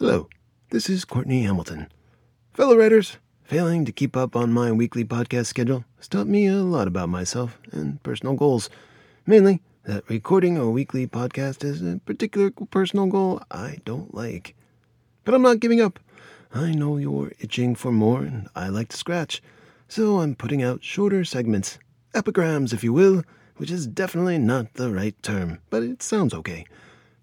Hello, 0.00 0.28
this 0.70 0.90
is 0.90 1.04
Courtney 1.04 1.44
Hamilton. 1.44 1.86
Fellow 2.52 2.76
writers, 2.76 3.18
failing 3.44 3.84
to 3.84 3.92
keep 3.92 4.16
up 4.16 4.34
on 4.34 4.52
my 4.52 4.72
weekly 4.72 5.04
podcast 5.04 5.46
schedule 5.46 5.84
has 5.98 6.08
taught 6.08 6.26
me 6.26 6.48
a 6.48 6.56
lot 6.56 6.88
about 6.88 7.08
myself 7.08 7.60
and 7.70 8.02
personal 8.02 8.34
goals. 8.34 8.68
Mainly, 9.24 9.62
that 9.84 10.02
recording 10.10 10.56
a 10.56 10.68
weekly 10.68 11.06
podcast 11.06 11.62
is 11.62 11.80
a 11.80 12.00
particular 12.04 12.50
personal 12.50 13.06
goal 13.06 13.40
I 13.52 13.78
don't 13.84 14.12
like. 14.12 14.56
But 15.22 15.34
I'm 15.34 15.42
not 15.42 15.60
giving 15.60 15.80
up. 15.80 16.00
I 16.52 16.72
know 16.72 16.96
you're 16.96 17.30
itching 17.38 17.76
for 17.76 17.92
more, 17.92 18.22
and 18.22 18.48
I 18.56 18.70
like 18.70 18.88
to 18.88 18.96
scratch. 18.96 19.44
So 19.86 20.18
I'm 20.18 20.34
putting 20.34 20.60
out 20.60 20.82
shorter 20.82 21.24
segments, 21.24 21.78
epigrams, 22.14 22.72
if 22.72 22.82
you 22.82 22.92
will, 22.92 23.22
which 23.58 23.70
is 23.70 23.86
definitely 23.86 24.38
not 24.38 24.74
the 24.74 24.90
right 24.90 25.14
term, 25.22 25.60
but 25.70 25.84
it 25.84 26.02
sounds 26.02 26.34
okay. 26.34 26.64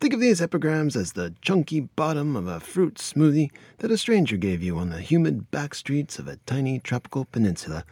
Think 0.00 0.14
of 0.14 0.20
these 0.20 0.40
epigrams 0.40 0.94
as 0.94 1.12
the 1.12 1.34
chunky 1.42 1.80
bottom 1.80 2.36
of 2.36 2.46
a 2.46 2.60
fruit 2.60 2.94
smoothie 2.94 3.50
that 3.78 3.90
a 3.90 3.98
stranger 3.98 4.36
gave 4.36 4.62
you 4.62 4.78
on 4.78 4.90
the 4.90 5.00
humid 5.00 5.50
back 5.50 5.74
streets 5.74 6.20
of 6.20 6.28
a 6.28 6.36
tiny 6.46 6.78
tropical 6.78 7.24
peninsula. 7.24 7.84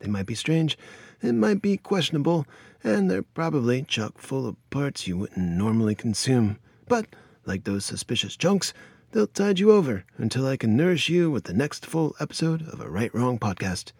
They 0.00 0.08
might 0.08 0.26
be 0.26 0.34
strange, 0.34 0.76
it 1.22 1.32
might 1.32 1.62
be 1.62 1.76
questionable, 1.76 2.44
and 2.82 3.08
they're 3.08 3.22
probably 3.22 3.84
chock 3.84 4.18
full 4.18 4.48
of 4.48 4.56
parts 4.70 5.06
you 5.06 5.16
wouldn't 5.16 5.38
normally 5.38 5.94
consume. 5.94 6.58
But, 6.88 7.06
like 7.46 7.62
those 7.62 7.84
suspicious 7.84 8.36
chunks, 8.36 8.74
they'll 9.12 9.28
tide 9.28 9.60
you 9.60 9.70
over 9.70 10.04
until 10.16 10.48
I 10.48 10.56
can 10.56 10.76
nourish 10.76 11.08
you 11.08 11.30
with 11.30 11.44
the 11.44 11.54
next 11.54 11.86
full 11.86 12.16
episode 12.18 12.66
of 12.66 12.80
a 12.80 12.90
Right 12.90 13.14
Wrong 13.14 13.38
podcast. 13.38 13.92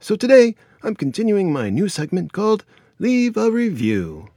So 0.00 0.16
today, 0.16 0.56
I'm 0.82 0.96
continuing 0.96 1.52
my 1.52 1.70
new 1.70 1.88
segment 1.88 2.32
called 2.32 2.64
Leave 2.98 3.36
a 3.36 3.52
Review. 3.52 4.30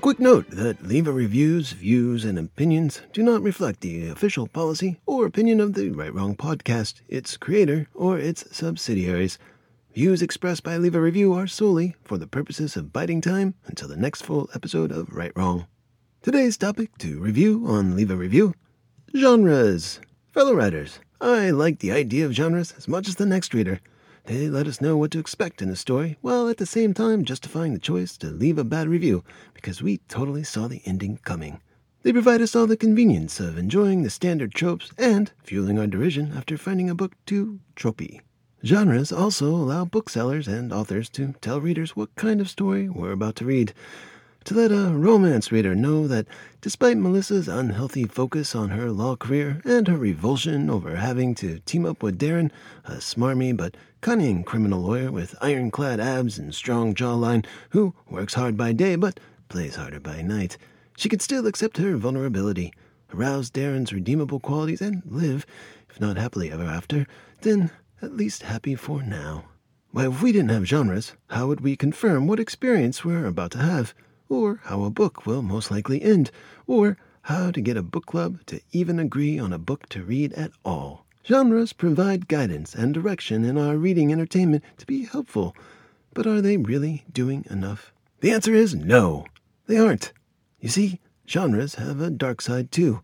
Quick 0.00 0.18
note 0.18 0.48
that 0.50 0.82
Leave 0.82 1.06
a 1.06 1.12
Review's 1.12 1.72
views 1.72 2.24
and 2.24 2.38
opinions 2.38 3.02
do 3.12 3.22
not 3.22 3.42
reflect 3.42 3.82
the 3.82 4.08
official 4.08 4.48
policy 4.48 4.98
or 5.04 5.26
opinion 5.26 5.60
of 5.60 5.74
the 5.74 5.90
Right 5.90 6.12
Wrong 6.12 6.34
podcast, 6.34 7.02
its 7.06 7.36
creator, 7.36 7.86
or 7.92 8.18
its 8.18 8.44
subsidiaries. 8.50 9.38
Views 9.94 10.22
expressed 10.22 10.62
by 10.62 10.78
Leave 10.78 10.94
a 10.94 11.00
Review 11.02 11.34
are 11.34 11.46
solely 11.46 11.96
for 12.02 12.16
the 12.16 12.26
purposes 12.26 12.76
of 12.76 12.94
biding 12.94 13.20
time 13.20 13.54
until 13.66 13.88
the 13.88 13.96
next 13.96 14.22
full 14.22 14.48
episode 14.54 14.90
of 14.90 15.14
Right 15.14 15.32
Wrong. 15.36 15.66
Today's 16.22 16.56
topic 16.56 16.96
to 16.98 17.20
review 17.20 17.64
on 17.66 17.94
Leave 17.94 18.10
a 18.10 18.16
Review 18.16 18.54
Genres. 19.14 20.00
Fellow 20.32 20.54
writers, 20.54 20.98
I 21.20 21.50
like 21.50 21.80
the 21.80 21.92
idea 21.92 22.24
of 22.24 22.32
genres 22.32 22.72
as 22.78 22.88
much 22.88 23.06
as 23.06 23.16
the 23.16 23.26
next 23.26 23.52
reader. 23.52 23.80
They 24.24 24.48
let 24.48 24.66
us 24.66 24.80
know 24.80 24.96
what 24.96 25.10
to 25.12 25.18
expect 25.18 25.62
in 25.62 25.70
a 25.70 25.76
story, 25.76 26.16
while 26.20 26.48
at 26.48 26.58
the 26.58 26.66
same 26.66 26.94
time 26.94 27.24
justifying 27.24 27.72
the 27.72 27.78
choice 27.78 28.16
to 28.18 28.30
leave 28.30 28.58
a 28.58 28.64
bad 28.64 28.88
review 28.88 29.24
because 29.54 29.82
we 29.82 29.98
totally 30.08 30.44
saw 30.44 30.68
the 30.68 30.82
ending 30.84 31.18
coming. 31.24 31.60
They 32.02 32.12
provide 32.12 32.40
us 32.40 32.56
all 32.56 32.66
the 32.66 32.76
convenience 32.76 33.40
of 33.40 33.58
enjoying 33.58 34.02
the 34.02 34.10
standard 34.10 34.54
tropes 34.54 34.90
and 34.96 35.32
fueling 35.42 35.78
our 35.78 35.86
derision 35.86 36.32
after 36.34 36.56
finding 36.56 36.88
a 36.88 36.94
book 36.94 37.12
too 37.26 37.60
tropey. 37.76 38.20
Genres 38.64 39.10
also 39.10 39.48
allow 39.48 39.84
booksellers 39.84 40.46
and 40.46 40.72
authors 40.72 41.08
to 41.10 41.34
tell 41.40 41.60
readers 41.60 41.96
what 41.96 42.14
kind 42.14 42.40
of 42.40 42.50
story 42.50 42.88
we're 42.88 43.12
about 43.12 43.36
to 43.36 43.44
read 43.44 43.72
to 44.44 44.54
let 44.54 44.72
a 44.72 44.90
romance 44.92 45.52
reader 45.52 45.74
know 45.74 46.06
that 46.08 46.26
despite 46.60 46.96
Melissa's 46.96 47.48
unhealthy 47.48 48.04
focus 48.04 48.54
on 48.54 48.70
her 48.70 48.90
law 48.90 49.16
career 49.16 49.60
and 49.64 49.86
her 49.86 49.98
revulsion 49.98 50.70
over 50.70 50.96
having 50.96 51.34
to 51.36 51.58
team 51.60 51.84
up 51.84 52.02
with 52.02 52.18
Darren, 52.18 52.50
a 52.84 52.92
smarmy 52.92 53.56
but 53.56 53.76
cunning 54.00 54.42
criminal 54.42 54.80
lawyer 54.80 55.12
with 55.12 55.36
ironclad 55.42 56.00
abs 56.00 56.38
and 56.38 56.54
strong 56.54 56.94
jawline 56.94 57.44
who 57.70 57.94
works 58.08 58.34
hard 58.34 58.56
by 58.56 58.72
day 58.72 58.96
but 58.96 59.20
plays 59.48 59.76
harder 59.76 60.00
by 60.00 60.22
night, 60.22 60.56
she 60.96 61.08
could 61.08 61.22
still 61.22 61.46
accept 61.46 61.78
her 61.78 61.96
vulnerability, 61.96 62.72
arouse 63.12 63.50
Darren's 63.50 63.92
redeemable 63.92 64.40
qualities, 64.40 64.80
and 64.80 65.02
live, 65.04 65.44
if 65.88 66.00
not 66.00 66.16
happily 66.16 66.50
ever 66.50 66.64
after, 66.64 67.06
then 67.42 67.70
at 68.00 68.16
least 68.16 68.42
happy 68.44 68.74
for 68.74 69.02
now. 69.02 69.44
Why, 69.92 70.06
if 70.06 70.22
we 70.22 70.30
didn't 70.30 70.50
have 70.50 70.66
genres, 70.66 71.14
how 71.30 71.48
would 71.48 71.60
we 71.60 71.76
confirm 71.76 72.26
what 72.26 72.38
experience 72.38 73.04
we're 73.04 73.26
about 73.26 73.50
to 73.52 73.58
have? 73.58 73.92
Or 74.30 74.60
how 74.64 74.84
a 74.84 74.90
book 74.90 75.26
will 75.26 75.42
most 75.42 75.70
likely 75.70 76.00
end, 76.00 76.30
or 76.66 76.96
how 77.22 77.50
to 77.50 77.60
get 77.60 77.76
a 77.76 77.82
book 77.82 78.06
club 78.06 78.38
to 78.46 78.60
even 78.72 78.98
agree 78.98 79.38
on 79.38 79.52
a 79.52 79.58
book 79.58 79.86
to 79.90 80.02
read 80.02 80.32
at 80.32 80.52
all. 80.64 81.04
Genres 81.26 81.74
provide 81.74 82.28
guidance 82.28 82.74
and 82.74 82.94
direction 82.94 83.44
in 83.44 83.58
our 83.58 83.76
reading 83.76 84.10
entertainment 84.10 84.64
to 84.78 84.86
be 84.86 85.04
helpful, 85.04 85.54
but 86.14 86.26
are 86.26 86.40
they 86.40 86.56
really 86.56 87.04
doing 87.12 87.44
enough? 87.50 87.92
The 88.20 88.30
answer 88.30 88.54
is 88.54 88.74
no, 88.74 89.26
they 89.66 89.76
aren't. 89.76 90.12
You 90.60 90.68
see, 90.68 91.00
genres 91.28 91.74
have 91.74 92.00
a 92.00 92.10
dark 92.10 92.40
side 92.40 92.72
too. 92.72 93.02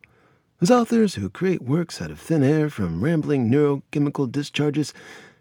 As 0.61 0.71
authors 0.71 1.17
who 1.17 1.29
create 1.29 1.63
works 1.63 2.01
out 2.01 2.11
of 2.11 2.19
thin 2.19 2.43
air 2.43 2.71
from 2.71 3.05
rambling 3.05 3.51
neurochemical 3.51 4.33
discharges, 4.33 4.95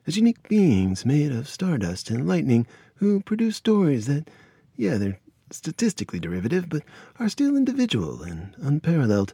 as 0.06 0.17
unique 0.17 0.47
beings 0.50 1.06
made 1.06 1.31
of 1.31 1.47
stardust 1.47 2.09
and 2.09 2.28
lightning 2.28 2.67
who 2.96 3.22
produce 3.22 3.56
stories 3.56 4.07
that, 4.07 4.29
yeah, 4.75 4.97
they're 4.97 5.19
statistically 5.56 6.20
derivative, 6.20 6.70
but 6.70 6.84
are 7.20 7.30
still 7.30 7.56
individual 7.56 8.22
and 8.22 8.56
unparalleled. 8.58 9.34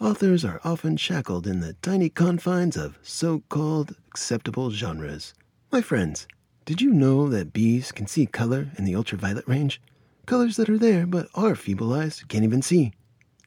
Authors 0.00 0.44
are 0.44 0.60
often 0.64 0.96
shackled 0.96 1.46
in 1.46 1.60
the 1.60 1.74
tiny 1.82 2.08
confines 2.08 2.76
of 2.76 2.98
so 3.02 3.42
called 3.48 3.94
acceptable 4.08 4.70
genres. 4.70 5.34
My 5.70 5.80
friends, 5.80 6.26
did 6.64 6.80
you 6.80 6.92
know 6.92 7.28
that 7.28 7.52
bees 7.52 7.92
can 7.92 8.06
see 8.06 8.26
color 8.26 8.70
in 8.78 8.84
the 8.84 8.94
ultraviolet 8.94 9.48
range? 9.48 9.80
Colors 10.26 10.56
that 10.56 10.68
are 10.68 10.78
there 10.78 11.06
but 11.06 11.28
our 11.34 11.54
feeble 11.54 11.92
eyes 11.92 12.22
can't 12.28 12.44
even 12.44 12.62
see, 12.62 12.92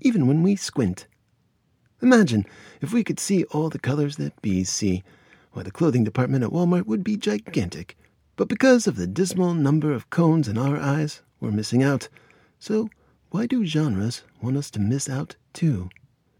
even 0.01 0.27
when 0.27 0.43
we 0.43 0.55
squint. 0.55 1.07
Imagine 2.01 2.45
if 2.81 2.91
we 2.91 3.03
could 3.03 3.19
see 3.19 3.45
all 3.45 3.69
the 3.69 3.79
colors 3.79 4.17
that 4.17 4.41
bees 4.41 4.69
see. 4.69 5.03
Why, 5.53 5.63
the 5.63 5.71
clothing 5.71 6.03
department 6.03 6.43
at 6.43 6.49
Walmart 6.49 6.85
would 6.85 7.03
be 7.03 7.15
gigantic. 7.15 7.97
But 8.35 8.49
because 8.49 8.85
of 8.85 8.97
the 8.97 9.07
dismal 9.07 9.53
number 9.53 9.93
of 9.93 10.09
cones 10.09 10.49
in 10.49 10.57
our 10.57 10.77
eyes, 10.77 11.21
we're 11.39 11.51
missing 11.51 11.83
out. 11.83 12.07
So, 12.59 12.89
why 13.29 13.45
do 13.45 13.65
genres 13.65 14.23
want 14.41 14.57
us 14.57 14.71
to 14.71 14.79
miss 14.79 15.09
out 15.09 15.35
too? 15.53 15.89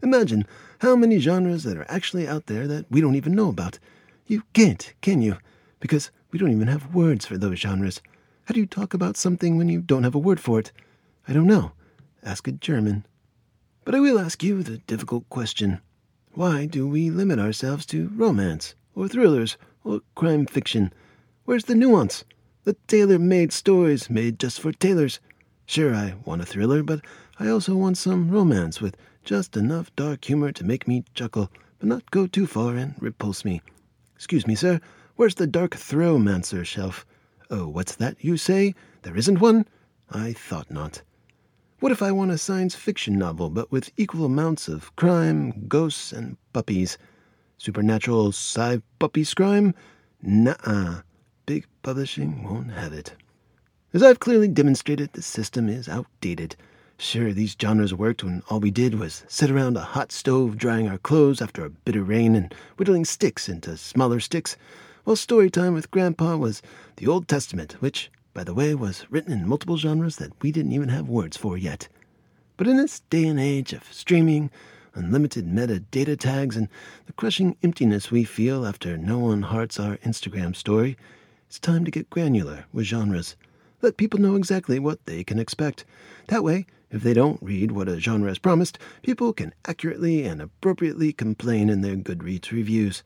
Imagine 0.02 0.46
how 0.80 0.96
many 0.96 1.18
genres 1.18 1.64
that 1.64 1.76
are 1.76 1.86
actually 1.88 2.28
out 2.28 2.46
there 2.46 2.66
that 2.66 2.86
we 2.90 3.00
don't 3.00 3.16
even 3.16 3.34
know 3.34 3.48
about. 3.48 3.78
You 4.26 4.42
can't, 4.52 4.92
can 5.00 5.22
you? 5.22 5.36
Because 5.80 6.10
we 6.30 6.38
don't 6.38 6.52
even 6.52 6.68
have 6.68 6.94
words 6.94 7.26
for 7.26 7.38
those 7.38 7.58
genres. 7.58 8.00
How 8.44 8.54
do 8.54 8.60
you 8.60 8.66
talk 8.66 8.94
about 8.94 9.16
something 9.16 9.56
when 9.56 9.68
you 9.68 9.80
don't 9.80 10.04
have 10.04 10.14
a 10.14 10.18
word 10.18 10.40
for 10.40 10.58
it? 10.58 10.72
I 11.26 11.32
don't 11.32 11.46
know. 11.46 11.72
Ask 12.22 12.46
a 12.46 12.52
German. 12.52 13.06
But 13.84 13.94
I 13.94 14.00
will 14.00 14.18
ask 14.18 14.42
you 14.42 14.62
the 14.62 14.78
difficult 14.78 15.28
question 15.28 15.80
Why 16.32 16.66
do 16.66 16.88
we 16.88 17.10
limit 17.10 17.38
ourselves 17.38 17.86
to 17.86 18.10
romance, 18.14 18.74
or 18.94 19.08
thrillers, 19.08 19.56
or 19.84 20.00
crime 20.14 20.46
fiction? 20.46 20.92
Where's 21.44 21.64
the 21.64 21.74
nuance? 21.74 22.24
The 22.66 22.74
tailor 22.88 23.20
made 23.20 23.52
stories 23.52 24.10
made 24.10 24.40
just 24.40 24.58
for 24.58 24.72
tailors. 24.72 25.20
Sure, 25.66 25.94
I 25.94 26.16
want 26.24 26.42
a 26.42 26.44
thriller, 26.44 26.82
but 26.82 27.00
I 27.38 27.46
also 27.46 27.76
want 27.76 27.96
some 27.96 28.28
romance 28.28 28.80
with 28.80 28.96
just 29.22 29.56
enough 29.56 29.94
dark 29.94 30.24
humor 30.24 30.50
to 30.50 30.64
make 30.64 30.88
me 30.88 31.04
chuckle, 31.14 31.48
but 31.78 31.86
not 31.86 32.10
go 32.10 32.26
too 32.26 32.44
far 32.44 32.74
and 32.74 32.96
repulse 33.00 33.44
me. 33.44 33.62
Excuse 34.16 34.48
me, 34.48 34.56
sir, 34.56 34.80
where's 35.14 35.36
the 35.36 35.46
dark 35.46 35.76
throwmancer 35.76 36.66
shelf? 36.66 37.06
Oh, 37.50 37.68
what's 37.68 37.94
that 37.94 38.16
you 38.24 38.36
say? 38.36 38.74
There 39.02 39.16
isn't 39.16 39.38
one? 39.38 39.68
I 40.10 40.32
thought 40.32 40.68
not. 40.68 41.02
What 41.78 41.92
if 41.92 42.02
I 42.02 42.10
want 42.10 42.32
a 42.32 42.36
science 42.36 42.74
fiction 42.74 43.16
novel, 43.16 43.48
but 43.48 43.70
with 43.70 43.92
equal 43.96 44.24
amounts 44.24 44.66
of 44.66 44.96
crime, 44.96 45.68
ghosts, 45.68 46.12
and 46.12 46.36
puppies? 46.52 46.98
Supernatural 47.58 48.30
sci 48.30 48.82
puppy 48.98 49.22
scrime? 49.22 49.72
Nuh-uh 50.20 51.02
big 51.46 51.64
publishing 51.82 52.42
won't 52.42 52.72
have 52.72 52.92
it. 52.92 53.14
As 53.94 54.02
I've 54.02 54.18
clearly 54.18 54.48
demonstrated, 54.48 55.12
the 55.12 55.22
system 55.22 55.68
is 55.68 55.88
outdated. 55.88 56.56
Sure, 56.98 57.32
these 57.32 57.56
genres 57.60 57.94
worked 57.94 58.24
when 58.24 58.42
all 58.50 58.58
we 58.58 58.72
did 58.72 58.96
was 58.96 59.24
sit 59.28 59.48
around 59.48 59.76
a 59.76 59.80
hot 59.80 60.10
stove 60.10 60.56
drying 60.56 60.88
our 60.88 60.98
clothes 60.98 61.40
after 61.40 61.64
a 61.64 61.70
bitter 61.70 62.02
rain 62.02 62.34
and 62.34 62.52
whittling 62.76 63.04
sticks 63.04 63.48
into 63.48 63.76
smaller 63.76 64.18
sticks, 64.18 64.56
while 65.04 65.14
story 65.14 65.48
time 65.48 65.72
with 65.72 65.90
Grandpa 65.92 66.36
was 66.36 66.62
the 66.96 67.06
Old 67.06 67.28
Testament, 67.28 67.74
which, 67.80 68.10
by 68.34 68.42
the 68.42 68.54
way, 68.54 68.74
was 68.74 69.06
written 69.08 69.32
in 69.32 69.46
multiple 69.46 69.76
genres 69.76 70.16
that 70.16 70.32
we 70.42 70.50
didn't 70.50 70.72
even 70.72 70.88
have 70.88 71.08
words 71.08 71.36
for 71.36 71.56
yet. 71.56 71.86
But 72.56 72.66
in 72.66 72.76
this 72.76 73.00
day 73.08 73.24
and 73.24 73.38
age 73.38 73.72
of 73.72 73.84
streaming, 73.92 74.50
unlimited 74.94 75.46
metadata 75.46 76.18
tags, 76.18 76.56
and 76.56 76.68
the 77.06 77.12
crushing 77.12 77.56
emptiness 77.62 78.10
we 78.10 78.24
feel 78.24 78.66
after 78.66 78.96
no 78.96 79.18
one 79.18 79.42
hearts 79.42 79.78
our 79.78 79.98
Instagram 79.98 80.56
story, 80.56 80.96
it's 81.46 81.58
time 81.58 81.84
to 81.84 81.90
get 81.90 82.10
granular 82.10 82.66
with 82.72 82.86
genres. 82.86 83.36
Let 83.82 83.96
people 83.96 84.20
know 84.20 84.36
exactly 84.36 84.78
what 84.78 85.04
they 85.06 85.22
can 85.22 85.38
expect. 85.38 85.84
That 86.28 86.42
way, 86.42 86.66
if 86.90 87.02
they 87.02 87.14
don't 87.14 87.42
read 87.42 87.72
what 87.72 87.88
a 87.88 88.00
genre 88.00 88.28
has 88.28 88.38
promised, 88.38 88.78
people 89.02 89.32
can 89.32 89.54
accurately 89.64 90.24
and 90.24 90.40
appropriately 90.40 91.12
complain 91.12 91.68
in 91.68 91.82
their 91.82 91.96
Goodreads 91.96 92.50
reviews. 92.50 93.02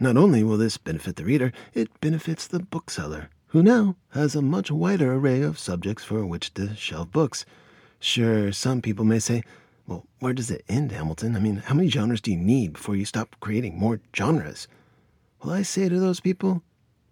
Not 0.00 0.16
only 0.16 0.42
will 0.42 0.56
this 0.56 0.76
benefit 0.76 1.16
the 1.16 1.24
reader, 1.24 1.52
it 1.72 2.00
benefits 2.00 2.46
the 2.46 2.60
bookseller, 2.60 3.28
who 3.48 3.62
now 3.62 3.96
has 4.10 4.34
a 4.34 4.42
much 4.42 4.70
wider 4.70 5.12
array 5.14 5.42
of 5.42 5.58
subjects 5.58 6.04
for 6.04 6.26
which 6.26 6.54
to 6.54 6.74
shelve 6.74 7.12
books. 7.12 7.44
Sure, 8.00 8.50
some 8.52 8.82
people 8.82 9.04
may 9.04 9.18
say, 9.18 9.42
well, 9.86 10.06
where 10.18 10.32
does 10.32 10.50
it 10.50 10.64
end, 10.68 10.92
Hamilton? 10.92 11.36
I 11.36 11.40
mean, 11.40 11.56
how 11.56 11.74
many 11.74 11.88
genres 11.88 12.20
do 12.20 12.30
you 12.30 12.38
need 12.38 12.72
before 12.74 12.96
you 12.96 13.04
stop 13.04 13.36
creating 13.40 13.78
more 13.78 14.00
genres? 14.16 14.68
Well, 15.42 15.54
I 15.54 15.62
say 15.62 15.88
to 15.88 16.00
those 16.00 16.20
people, 16.20 16.62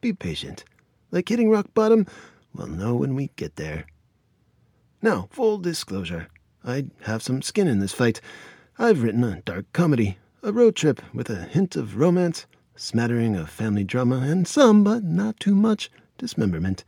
be 0.03 0.13
patient. 0.13 0.65
Like 1.13 1.29
hitting 1.29 1.49
rock 1.49 1.73
bottom, 1.73 2.07
we'll 2.53 2.67
know 2.67 2.97
when 2.97 3.15
we 3.15 3.31
get 3.37 3.57
there. 3.57 3.87
Now, 5.01 5.29
full 5.31 5.59
disclosure, 5.59 6.29
I 6.65 6.87
have 7.03 7.23
some 7.23 7.41
skin 7.41 7.69
in 7.69 7.79
this 7.79 7.93
fight. 7.93 8.21
I've 8.79 9.03
written 9.03 9.23
a 9.23 9.41
dark 9.43 9.73
comedy, 9.73 10.19
a 10.43 10.53
road 10.53 10.75
trip 10.75 11.01
with 11.15 11.31
a 11.31 11.45
hint 11.45 11.77
of 11.77 11.97
romance, 11.97 12.47
smattering 12.75 13.37
of 13.37 13.49
family 13.49 13.85
drama, 13.85 14.19
and 14.19 14.47
some, 14.47 14.83
but 14.83 15.05
not 15.05 15.39
too 15.39 15.55
much, 15.55 15.89
dismemberment. 16.19 16.85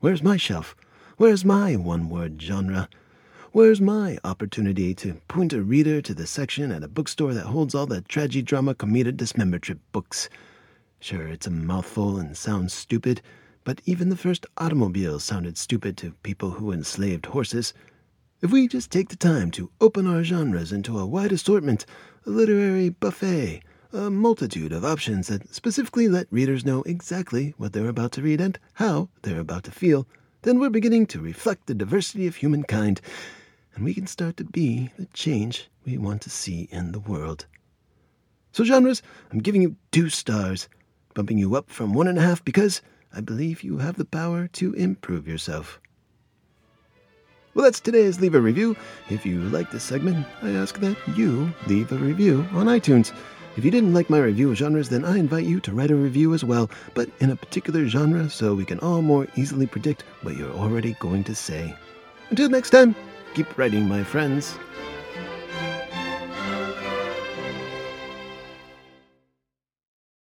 Where's 0.00 0.22
my 0.22 0.36
shelf? 0.36 0.76
Where's 1.16 1.44
my 1.44 1.74
one 1.76 2.10
word 2.10 2.40
genre? 2.40 2.90
Where's 3.52 3.80
my 3.80 4.18
opportunity 4.24 4.94
to 4.96 5.14
point 5.28 5.54
a 5.54 5.62
reader 5.62 6.02
to 6.02 6.12
the 6.12 6.26
section 6.26 6.70
at 6.70 6.84
a 6.84 6.88
bookstore 6.88 7.32
that 7.32 7.46
holds 7.46 7.74
all 7.74 7.86
the 7.86 8.02
tragedy 8.02 8.42
drama 8.42 8.74
comedic 8.74 9.16
dismembertrip 9.16 9.78
books? 9.92 10.28
Sure, 11.06 11.28
it's 11.28 11.46
a 11.46 11.50
mouthful 11.50 12.18
and 12.18 12.36
sounds 12.36 12.74
stupid, 12.74 13.22
but 13.62 13.80
even 13.84 14.08
the 14.08 14.16
first 14.16 14.44
automobiles 14.56 15.22
sounded 15.22 15.56
stupid 15.56 15.96
to 15.96 16.16
people 16.24 16.50
who 16.50 16.72
enslaved 16.72 17.26
horses. 17.26 17.72
If 18.42 18.50
we 18.50 18.66
just 18.66 18.90
take 18.90 19.08
the 19.08 19.14
time 19.14 19.52
to 19.52 19.70
open 19.80 20.08
our 20.08 20.24
genres 20.24 20.72
into 20.72 20.98
a 20.98 21.06
wide 21.06 21.30
assortment, 21.30 21.86
a 22.26 22.30
literary 22.30 22.88
buffet, 22.88 23.62
a 23.92 24.10
multitude 24.10 24.72
of 24.72 24.84
options 24.84 25.28
that 25.28 25.54
specifically 25.54 26.08
let 26.08 26.26
readers 26.32 26.66
know 26.66 26.82
exactly 26.82 27.54
what 27.56 27.72
they're 27.72 27.86
about 27.86 28.10
to 28.14 28.22
read 28.22 28.40
and 28.40 28.58
how 28.72 29.08
they're 29.22 29.38
about 29.38 29.62
to 29.62 29.70
feel, 29.70 30.08
then 30.42 30.58
we're 30.58 30.70
beginning 30.70 31.06
to 31.06 31.20
reflect 31.20 31.68
the 31.68 31.74
diversity 31.74 32.26
of 32.26 32.34
humankind, 32.34 33.00
and 33.76 33.84
we 33.84 33.94
can 33.94 34.08
start 34.08 34.36
to 34.38 34.44
be 34.44 34.90
the 34.98 35.06
change 35.14 35.70
we 35.84 35.98
want 35.98 36.20
to 36.22 36.30
see 36.30 36.68
in 36.72 36.90
the 36.90 36.98
world. 36.98 37.46
So, 38.50 38.64
genres, 38.64 39.02
I'm 39.30 39.38
giving 39.38 39.62
you 39.62 39.76
two 39.92 40.08
stars, 40.08 40.68
bumping 41.16 41.38
you 41.38 41.56
up 41.56 41.70
from 41.70 41.94
one 41.94 42.06
and 42.06 42.18
a 42.18 42.22
half 42.22 42.44
because 42.44 42.82
I 43.10 43.22
believe 43.22 43.62
you 43.62 43.78
have 43.78 43.96
the 43.96 44.04
power 44.04 44.48
to 44.48 44.74
improve 44.74 45.26
yourself. 45.26 45.80
Well, 47.54 47.64
that's 47.64 47.80
today's 47.80 48.20
Leave 48.20 48.34
a 48.34 48.40
Review. 48.40 48.76
If 49.08 49.24
you 49.24 49.40
like 49.44 49.70
this 49.70 49.82
segment, 49.82 50.26
I 50.42 50.50
ask 50.50 50.78
that 50.80 50.98
you 51.16 51.50
leave 51.66 51.90
a 51.90 51.96
review 51.96 52.46
on 52.52 52.66
iTunes. 52.66 53.16
If 53.56 53.64
you 53.64 53.70
didn't 53.70 53.94
like 53.94 54.10
my 54.10 54.18
review 54.18 54.50
of 54.50 54.58
genres, 54.58 54.90
then 54.90 55.06
I 55.06 55.16
invite 55.16 55.46
you 55.46 55.58
to 55.60 55.72
write 55.72 55.90
a 55.90 55.96
review 55.96 56.34
as 56.34 56.44
well, 56.44 56.70
but 56.92 57.08
in 57.20 57.30
a 57.30 57.36
particular 57.36 57.88
genre 57.88 58.28
so 58.28 58.54
we 58.54 58.66
can 58.66 58.78
all 58.80 59.00
more 59.00 59.26
easily 59.36 59.66
predict 59.66 60.02
what 60.20 60.36
you're 60.36 60.52
already 60.52 60.98
going 61.00 61.24
to 61.24 61.34
say. 61.34 61.74
Until 62.28 62.50
next 62.50 62.70
time, 62.70 62.94
keep 63.32 63.56
writing, 63.56 63.88
my 63.88 64.04
friends. 64.04 64.58